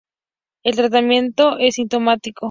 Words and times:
El 0.63 0.75
tratamiento 0.77 1.59
es 1.59 1.75
sintomático. 1.75 2.39